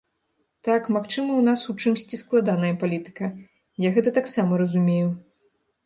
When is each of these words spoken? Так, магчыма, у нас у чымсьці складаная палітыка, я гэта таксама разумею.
Так, 0.67 0.87
магчыма, 0.95 1.35
у 1.41 1.43
нас 1.49 1.65
у 1.73 1.77
чымсьці 1.81 2.21
складаная 2.23 2.73
палітыка, 2.85 3.33
я 3.89 3.97
гэта 3.99 4.19
таксама 4.21 4.53
разумею. 4.65 5.07